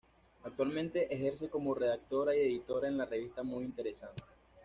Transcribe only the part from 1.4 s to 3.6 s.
como redactora y editora en la revista